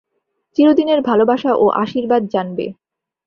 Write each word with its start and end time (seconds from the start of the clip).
চিরদিনের 0.57 0.99
ভালবাসা 1.01 1.51
ও 1.53 1.65
আশীর্বাদ 1.83 2.23
জানবে। 2.27 2.65